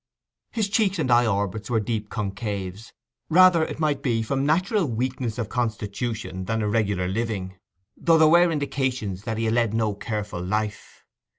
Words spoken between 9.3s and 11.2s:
he had led no careful life.